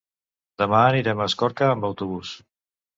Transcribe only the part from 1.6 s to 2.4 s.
amb autobús.